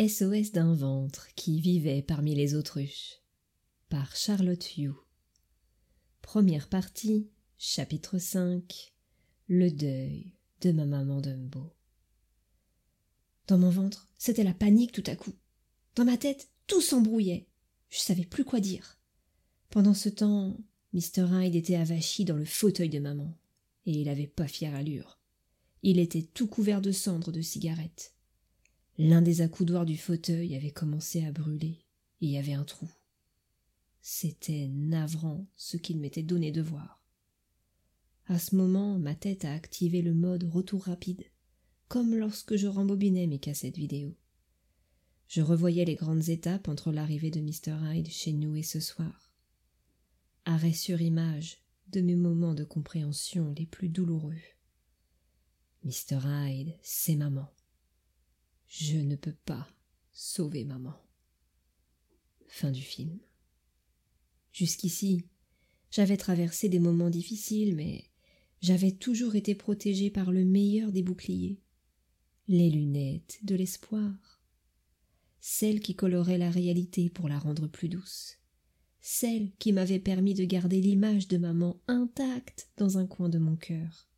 SOS 0.00 0.50
d'un 0.50 0.74
ventre 0.74 1.28
qui 1.36 1.60
vivait 1.60 2.02
parmi 2.02 2.34
les 2.34 2.56
autruches 2.56 3.20
par 3.88 4.16
Charlotte 4.16 4.76
Hugh. 4.76 4.96
Première 6.20 6.68
partie, 6.68 7.30
chapitre 7.58 8.18
5 8.18 8.92
Le 9.46 9.70
deuil 9.70 10.32
de 10.62 10.72
ma 10.72 10.84
maman 10.84 11.20
Dumbo. 11.20 11.76
Dans 13.46 13.56
mon 13.56 13.70
ventre, 13.70 14.08
c'était 14.18 14.42
la 14.42 14.52
panique 14.52 14.90
tout 14.90 15.04
à 15.06 15.14
coup. 15.14 15.34
Dans 15.94 16.04
ma 16.04 16.16
tête, 16.16 16.50
tout 16.66 16.80
s'embrouillait. 16.80 17.46
Je 17.88 18.00
savais 18.00 18.26
plus 18.26 18.44
quoi 18.44 18.58
dire. 18.58 18.98
Pendant 19.70 19.94
ce 19.94 20.08
temps, 20.08 20.56
Mr. 20.92 21.28
Hyde 21.30 21.54
était 21.54 21.76
avachi 21.76 22.24
dans 22.24 22.36
le 22.36 22.44
fauteuil 22.44 22.88
de 22.88 22.98
maman, 22.98 23.38
et 23.86 23.92
il 23.92 24.08
avait 24.08 24.26
pas 24.26 24.48
fière 24.48 24.74
allure. 24.74 25.20
Il 25.84 26.00
était 26.00 26.22
tout 26.22 26.48
couvert 26.48 26.80
de 26.80 26.90
cendres 26.90 27.30
de 27.30 27.42
cigarettes. 27.42 28.13
L'un 28.98 29.22
des 29.22 29.40
accoudoirs 29.40 29.86
du 29.86 29.96
fauteuil 29.96 30.54
avait 30.54 30.70
commencé 30.70 31.24
à 31.24 31.32
brûler, 31.32 31.84
et 32.20 32.26
il 32.26 32.30
y 32.30 32.38
avait 32.38 32.52
un 32.52 32.64
trou. 32.64 32.88
C'était 34.00 34.68
navrant 34.68 35.46
ce 35.56 35.76
qu'il 35.76 35.98
m'était 35.98 36.22
donné 36.22 36.52
de 36.52 36.62
voir. 36.62 37.02
À 38.26 38.38
ce 38.38 38.54
moment, 38.54 38.98
ma 38.98 39.14
tête 39.14 39.44
a 39.44 39.52
activé 39.52 40.00
le 40.00 40.14
mode 40.14 40.44
retour 40.44 40.84
rapide, 40.84 41.24
comme 41.88 42.14
lorsque 42.14 42.56
je 42.56 42.68
rembobinais 42.68 43.26
mes 43.26 43.40
cassettes 43.40 43.76
vidéo. 43.76 44.16
Je 45.26 45.42
revoyais 45.42 45.84
les 45.84 45.96
grandes 45.96 46.28
étapes 46.28 46.68
entre 46.68 46.92
l'arrivée 46.92 47.30
de 47.30 47.40
Mr. 47.40 47.76
Hyde 47.82 48.08
chez 48.08 48.32
nous 48.32 48.54
et 48.54 48.62
ce 48.62 48.78
soir. 48.78 49.32
Arrêt 50.44 50.72
sur 50.72 51.00
image 51.00 51.58
de 51.88 52.00
mes 52.00 52.16
moments 52.16 52.54
de 52.54 52.64
compréhension 52.64 53.52
les 53.58 53.66
plus 53.66 53.88
douloureux. 53.88 54.40
Mr. 55.82 56.20
Hyde, 56.24 56.74
c'est 56.82 57.16
maman. 57.16 57.50
Je 58.76 58.96
ne 58.96 59.14
peux 59.14 59.36
pas 59.44 59.68
sauver 60.10 60.64
maman. 60.64 60.94
Fin 62.48 62.72
du 62.72 62.82
film. 62.82 63.20
Jusqu'ici, 64.50 65.28
j'avais 65.92 66.16
traversé 66.16 66.68
des 66.68 66.80
moments 66.80 67.08
difficiles, 67.08 67.76
mais 67.76 68.10
j'avais 68.60 68.90
toujours 68.90 69.36
été 69.36 69.54
protégée 69.54 70.10
par 70.10 70.32
le 70.32 70.44
meilleur 70.44 70.90
des 70.90 71.04
boucliers, 71.04 71.60
les 72.48 72.68
lunettes 72.68 73.38
de 73.44 73.54
l'espoir, 73.54 74.42
celles 75.40 75.78
qui 75.78 75.94
coloraient 75.94 76.36
la 76.36 76.50
réalité 76.50 77.10
pour 77.10 77.28
la 77.28 77.38
rendre 77.38 77.68
plus 77.68 77.88
douce, 77.88 78.38
celles 79.00 79.52
qui 79.60 79.72
m'avaient 79.72 80.00
permis 80.00 80.34
de 80.34 80.44
garder 80.44 80.80
l'image 80.80 81.28
de 81.28 81.38
maman 81.38 81.80
intacte 81.86 82.72
dans 82.76 82.98
un 82.98 83.06
coin 83.06 83.28
de 83.28 83.38
mon 83.38 83.54
cœur. 83.54 84.10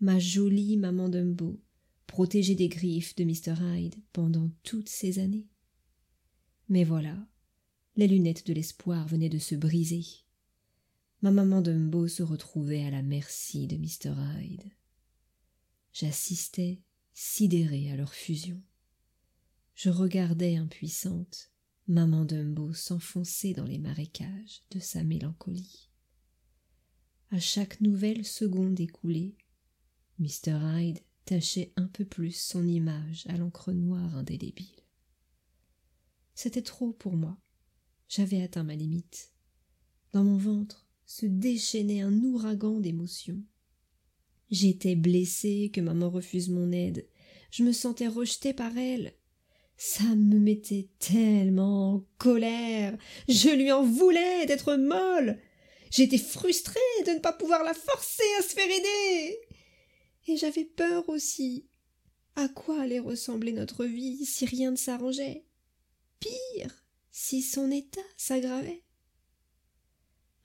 Ma 0.00 0.18
jolie 0.18 0.76
maman 0.76 1.08
Dumbo, 1.08 1.60
protégée 2.10 2.56
des 2.56 2.68
griffes 2.68 3.14
de 3.14 3.22
Mr. 3.22 3.54
Hyde 3.62 3.94
pendant 4.12 4.50
toutes 4.64 4.88
ces 4.88 5.20
années. 5.20 5.46
Mais 6.68 6.82
voilà, 6.82 7.16
les 7.94 8.08
lunettes 8.08 8.48
de 8.48 8.52
l'espoir 8.52 9.06
venaient 9.06 9.28
de 9.28 9.38
se 9.38 9.54
briser. 9.54 10.04
Ma 11.22 11.30
maman 11.30 11.62
Dumbo 11.62 12.08
se 12.08 12.24
retrouvait 12.24 12.82
à 12.84 12.90
la 12.90 13.02
merci 13.02 13.68
de 13.68 13.76
Mr. 13.76 14.12
Hyde. 14.40 14.72
J'assistais, 15.92 16.82
sidéré 17.12 17.92
à 17.92 17.96
leur 17.96 18.12
fusion. 18.12 18.60
Je 19.76 19.88
regardais 19.88 20.56
impuissante 20.56 21.52
maman 21.86 22.24
Dumbo 22.24 22.72
s'enfoncer 22.72 23.52
dans 23.54 23.66
les 23.66 23.78
marécages 23.78 24.62
de 24.72 24.80
sa 24.80 25.04
mélancolie. 25.04 25.90
À 27.30 27.38
chaque 27.38 27.80
nouvelle 27.80 28.24
seconde 28.24 28.80
écoulée, 28.80 29.36
Mr. 30.18 30.58
Hyde 30.74 30.98
un 31.76 31.86
peu 31.86 32.04
plus 32.04 32.32
son 32.32 32.66
image 32.66 33.24
à 33.28 33.36
l'encre 33.36 33.72
noire 33.72 34.16
indélébile. 34.16 34.66
C'était 36.34 36.62
trop 36.62 36.92
pour 36.92 37.16
moi. 37.16 37.38
J'avais 38.08 38.42
atteint 38.42 38.64
ma 38.64 38.74
limite. 38.74 39.32
Dans 40.12 40.24
mon 40.24 40.36
ventre 40.36 40.88
se 41.06 41.26
déchaînait 41.26 42.00
un 42.00 42.22
ouragan 42.24 42.80
d'émotions. 42.80 43.42
J'étais 44.50 44.96
blessée 44.96 45.70
que 45.72 45.80
maman 45.80 46.10
refuse 46.10 46.48
mon 46.48 46.72
aide. 46.72 47.06
Je 47.52 47.62
me 47.62 47.72
sentais 47.72 48.08
rejetée 48.08 48.52
par 48.52 48.76
elle. 48.76 49.14
Ça 49.76 50.04
me 50.04 50.38
mettait 50.38 50.88
tellement 50.98 51.94
en 51.94 52.06
colère. 52.18 52.96
Je 53.28 53.50
lui 53.50 53.70
en 53.70 53.84
voulais 53.84 54.46
d'être 54.46 54.74
molle. 54.76 55.38
J'étais 55.90 56.18
frustrée 56.18 56.80
de 57.06 57.12
ne 57.12 57.20
pas 57.20 57.32
pouvoir 57.32 57.62
la 57.64 57.74
forcer 57.74 58.24
à 58.38 58.42
se 58.42 58.54
faire 58.54 58.66
aider. 58.70 59.38
Et 60.30 60.36
j'avais 60.36 60.64
peur 60.64 61.08
aussi. 61.08 61.66
À 62.36 62.48
quoi 62.48 62.82
allait 62.82 63.00
ressembler 63.00 63.50
notre 63.50 63.84
vie 63.84 64.24
si 64.24 64.46
rien 64.46 64.70
ne 64.70 64.76
s'arrangeait? 64.76 65.44
Pire, 66.20 66.84
si 67.10 67.42
son 67.42 67.68
état 67.72 68.00
s'aggravait. 68.16 68.84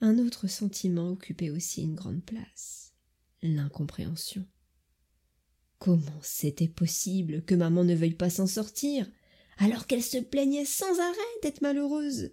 Un 0.00 0.18
autre 0.18 0.48
sentiment 0.48 1.10
occupait 1.10 1.50
aussi 1.50 1.82
une 1.82 1.94
grande 1.94 2.24
place 2.24 2.94
l'incompréhension. 3.42 4.44
Comment 5.78 6.20
c'était 6.20 6.66
possible 6.66 7.44
que 7.44 7.54
maman 7.54 7.84
ne 7.84 7.94
veuille 7.94 8.14
pas 8.14 8.30
s'en 8.30 8.48
sortir, 8.48 9.08
alors 9.58 9.86
qu'elle 9.86 10.02
se 10.02 10.18
plaignait 10.18 10.64
sans 10.64 10.98
arrêt 10.98 11.40
d'être 11.44 11.62
malheureuse? 11.62 12.32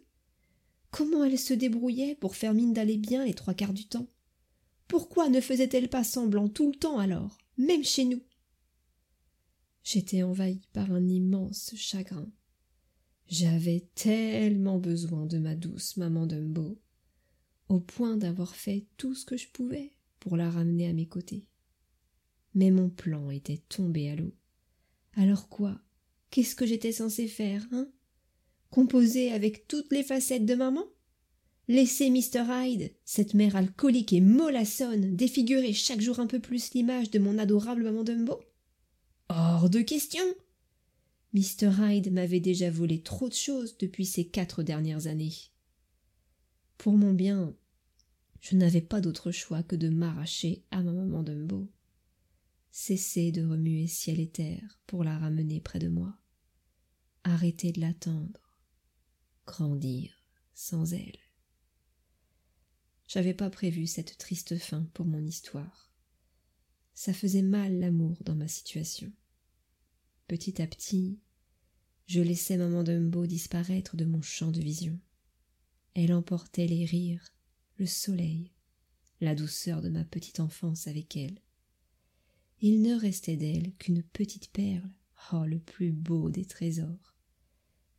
Comment 0.90 1.24
elle 1.24 1.38
se 1.38 1.54
débrouillait 1.54 2.16
pour 2.16 2.36
faire 2.36 2.56
mine 2.56 2.74
d'aller 2.74 2.98
bien 2.98 3.26
les 3.26 3.36
trois 3.36 3.54
quarts 3.54 3.74
du 3.74 3.86
temps? 3.86 4.08
Pourquoi 4.88 5.30
ne 5.30 5.40
faisait-elle 5.40 5.90
pas 5.90 6.04
semblant 6.04 6.50
tout 6.50 6.72
le 6.72 6.80
temps 6.80 6.98
alors, 6.98 7.38
même 7.58 7.84
chez 7.84 8.06
nous 8.06 8.22
J'étais 9.84 10.24
envahi 10.24 10.62
par 10.72 10.92
un 10.92 11.08
immense 11.10 11.74
chagrin. 11.76 12.32
J'avais 13.28 13.88
tellement 13.96 14.80
besoin 14.80 15.26
de 15.26 15.38
ma 15.38 15.56
douce 15.56 15.98
maman 15.98 16.26
Dumbo, 16.26 16.80
au 17.68 17.80
point 17.80 18.16
d'avoir 18.16 18.56
fait 18.56 18.86
tout 18.98 19.14
ce 19.14 19.26
que 19.26 19.38
je 19.38 19.50
pouvais 19.50 19.92
pour 20.20 20.38
la 20.38 20.50
ramener 20.50 20.88
à 20.88 20.94
mes 20.94 21.08
côtés. 21.08 21.46
Mais 22.54 22.72
mon 22.72 22.90
plan 22.90 23.30
était 23.30 23.62
tombé 23.70 24.10
à 24.10 24.16
l'eau. 24.16 24.34
Alors 25.16 25.50
quoi? 25.50 25.82
Qu'est-ce 26.30 26.56
que 26.56 26.66
j'étais 26.66 26.92
censé 26.92 27.28
faire, 27.28 27.66
hein? 27.72 27.88
Composer 28.70 29.32
avec 29.32 29.68
toutes 29.68 29.92
les 29.92 30.04
facettes 30.04 30.46
de 30.46 30.56
maman? 30.56 30.86
Laisser 31.70 32.10
Mr. 32.10 32.44
Hyde, 32.50 32.94
cette 33.06 33.34
mère 33.34 33.56
alcoolique 33.56 34.12
et 34.12 34.20
mollassonne, 34.20 35.16
défigurer 35.16 35.72
chaque 35.72 36.02
jour 36.02 36.20
un 36.20 36.28
peu 36.28 36.40
plus 36.40 36.74
l'image 36.74 37.10
de 37.10 37.20
mon 37.20 37.38
adorable 37.38 37.84
maman 37.84 38.04
Dumbo 38.04 38.42
Hors 39.30 39.70
de 39.70 39.82
question 39.82 40.24
Mr. 41.34 41.72
Hyde 41.80 42.12
m'avait 42.12 42.42
déjà 42.42 42.70
volé 42.70 43.02
trop 43.02 43.30
de 43.30 43.34
choses 43.34 43.78
depuis 43.78 44.06
ces 44.06 44.28
quatre 44.28 44.62
dernières 44.62 45.08
années. 45.08 45.34
Pour 46.78 46.94
mon 46.94 47.14
bien, 47.14 47.56
je 48.42 48.58
n'avais 48.58 48.82
pas 48.82 49.00
d'autre 49.00 49.32
choix 49.32 49.64
que 49.64 49.78
de 49.78 49.88
m'arracher 49.88 50.66
à 50.70 50.82
ma 50.82 50.92
maman 50.92 51.24
Dumbo. 51.24 51.72
Cesser 52.72 53.32
de 53.32 53.46
remuer 53.46 53.88
ciel 53.88 54.20
et 54.20 54.30
terre 54.30 54.82
pour 54.86 55.06
la 55.06 55.18
ramener 55.18 55.62
près 55.62 55.80
de 55.80 55.88
moi. 55.88 56.14
Arrêter 57.24 57.72
de 57.72 57.80
l'attendre. 57.80 58.60
Grandir 59.46 60.12
sans 60.54 60.94
elle. 60.94 61.23
J'avais 63.14 63.36
pas 63.36 63.52
prévu 63.52 63.86
cette 63.86 64.18
triste 64.18 64.58
fin 64.58 64.90
pour 64.96 65.06
mon 65.06 65.24
histoire. 65.24 65.94
Ça 66.96 67.14
faisait 67.14 67.44
mal 67.44 67.78
l'amour 67.78 68.18
dans 68.24 68.34
ma 68.34 68.48
situation. 68.48 69.14
Petit 70.28 70.60
à 70.64 70.66
petit, 70.66 71.20
je 72.08 72.22
laissais 72.22 72.58
maman 72.58 72.82
Dumbo 72.82 73.28
disparaître 73.28 73.96
de 73.96 74.06
mon 74.06 74.24
champ 74.24 74.50
de 74.50 74.60
vision. 74.60 75.00
Elle 75.94 76.12
emportait 76.12 76.66
les 76.66 76.86
rires, 76.86 77.36
le 77.78 77.86
soleil, 77.86 78.52
la 79.22 79.36
douceur 79.36 79.84
de 79.84 79.90
ma 79.90 80.06
petite 80.06 80.40
enfance 80.40 80.88
avec 80.88 81.16
elle. 81.16 81.38
Il 82.62 82.82
ne 82.82 82.96
restait 82.96 83.38
d'elle 83.38 83.76
qu'une 83.76 84.02
petite 84.02 84.50
perle, 84.52 84.90
oh 85.34 85.46
le 85.46 85.60
plus 85.60 85.92
beau 85.92 86.32
des 86.32 86.46
trésors. 86.46 87.16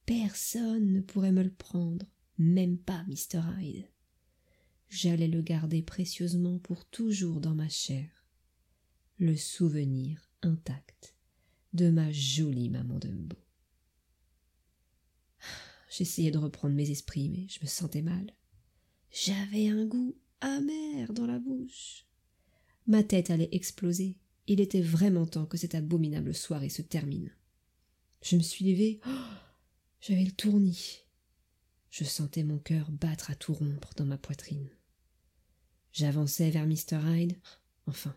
Personne 0.07 0.91
ne 0.91 1.01
pourrait 1.01 1.31
me 1.31 1.45
le 1.45 1.55
prendre, 1.55 2.05
même 2.37 2.79
pas 2.79 3.05
Mr. 3.05 3.41
Hyde 3.61 3.94
j'allais 4.89 5.29
le 5.29 5.43
garder 5.43 5.83
précieusement 5.83 6.59
pour 6.59 6.85
toujours 6.85 7.41
dans 7.41 7.55
ma 7.55 7.69
chair, 7.69 8.09
le 9.19 9.37
souvenir 9.37 10.31
intact 10.43 11.15
de 11.73 11.91
ma 11.91 12.11
jolie 12.13 12.71
maman 12.71 12.99
Dumbo. 12.99 13.37
J'essayais 15.91 16.31
de 16.31 16.39
reprendre 16.39 16.75
mes 16.75 16.91
esprits, 16.91 17.29
mais 17.29 17.47
je 17.49 17.61
me 17.63 17.67
sentais 17.67 18.03
mal. 18.03 18.33
J'avais 19.11 19.69
un 19.69 19.85
goût 19.85 20.17
amer 20.41 21.13
dans 21.13 21.27
la 21.27 21.39
bouche. 21.39 22.07
Ma 22.87 23.03
tête 23.03 23.31
allait 23.31 23.49
exploser. 23.53 24.17
Il 24.47 24.61
était 24.61 24.83
vraiment 24.83 25.27
temps 25.27 25.47
que 25.47 25.57
cette 25.57 25.75
abominable 25.75 26.35
soirée 26.35 26.69
se 26.69 26.83
termine. 26.83 27.31
Je 28.23 28.37
me 28.37 28.43
suis 28.43 28.65
levée. 28.65 29.01
J'avais 30.01 30.25
le 30.25 30.33
tournis. 30.33 31.04
Je 31.95 32.03
sentais 32.03 32.43
mon 32.43 32.59
cœur 32.59 32.91
battre 32.91 33.31
à 33.31 33.37
tout 33.37 33.53
rompre 33.53 33.95
dans 33.95 34.05
ma 34.05 34.19
poitrine. 34.19 34.69
J'avançais 35.93 36.51
vers 36.51 36.67
Mr. 36.67 36.99
Hyde. 37.07 37.39
Enfin, 37.87 38.17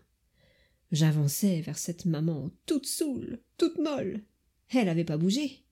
j'avançais 0.90 1.60
vers 1.60 1.78
cette 1.78 2.04
maman 2.04 2.50
toute 2.66 2.86
saoule, 2.86 3.38
toute 3.56 3.78
molle. 3.78 4.24
Elle 4.70 4.86
n'avait 4.86 5.04
pas 5.04 5.16
bougé. 5.16 5.64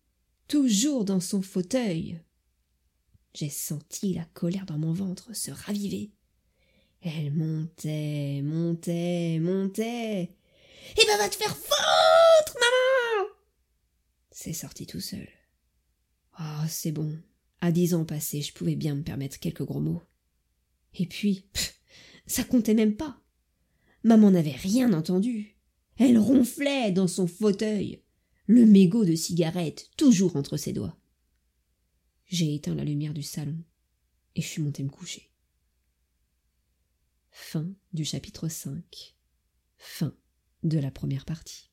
toujours 0.47 1.05
dans 1.05 1.19
son 1.19 1.43
fauteuil. 1.43 2.20
J'ai 3.35 3.50
senti 3.50 4.14
la 4.14 4.25
colère 4.26 4.67
dans 4.67 4.79
mon 4.79 4.93
ventre 4.93 5.35
se 5.35 5.50
raviver. 5.50 6.12
Elle 7.00 7.35
montait, 7.35 8.41
montait, 8.44 9.41
montait. 9.41 10.31
Eh 10.97 11.06
ben 11.09 11.19
va 11.19 11.29
te 11.29 11.35
faire 11.35 11.56
foutre, 11.56 12.55
maman 12.55 13.31
C'est 14.31 14.52
sorti 14.52 14.87
tout 14.87 15.00
seul. 15.00 15.29
Oh, 16.38 16.67
c'est 16.69 16.93
bon. 16.93 17.20
À 17.66 17.72
dix 17.72 17.94
ans 17.94 18.04
passés, 18.04 18.42
je 18.42 18.52
pouvais 18.52 18.76
bien 18.76 18.94
me 18.94 19.02
permettre 19.02 19.40
quelques 19.40 19.64
gros 19.64 19.80
mots. 19.80 20.04
Et 20.94 21.04
puis, 21.04 21.48
ça 22.28 22.44
comptait 22.44 22.74
même 22.74 22.94
pas. 22.94 23.20
Maman 24.04 24.30
n'avait 24.30 24.52
rien 24.52 24.92
entendu. 24.92 25.58
Elle 25.96 26.16
ronflait 26.16 26.92
dans 26.92 27.08
son 27.08 27.26
fauteuil, 27.26 28.04
le 28.46 28.64
mégot 28.66 29.04
de 29.04 29.16
cigarette 29.16 29.90
toujours 29.96 30.36
entre 30.36 30.56
ses 30.56 30.72
doigts. 30.72 30.96
J'ai 32.26 32.54
éteint 32.54 32.76
la 32.76 32.84
lumière 32.84 33.14
du 33.14 33.24
salon 33.24 33.58
et 34.36 34.42
je 34.42 34.46
suis 34.46 34.62
monté 34.62 34.84
me 34.84 34.88
coucher. 34.88 35.32
Fin 37.32 37.68
du 37.92 38.04
chapitre 38.04 38.46
5. 38.46 39.16
Fin 39.76 40.16
de 40.62 40.78
la 40.78 40.92
première 40.92 41.24
partie. 41.24 41.72